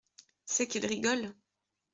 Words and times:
C’est 0.45 0.67
qu’il 0.67 0.87
rigole. 0.87 1.35